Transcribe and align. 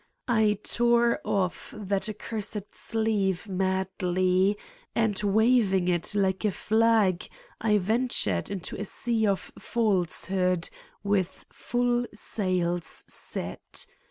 I 0.27 0.57
tore 0.63 1.19
off 1.23 1.75
that 1.77 2.09
accursed 2.09 2.73
sleeve 2.73 3.47
madly 3.47 4.57
and 4.95 5.21
waving 5.21 5.87
it 5.89 6.15
like 6.15 6.43
a 6.43 6.49
flag, 6.49 7.27
I 7.59 7.77
ventured 7.77 8.49
into 8.49 8.75
a 8.81 8.85
sea 8.85 9.27
of 9.27 9.51
falsehood, 9.59 10.71
with 11.03 11.45
full 11.53 12.07
sails 12.15 13.03
set. 13.07 13.85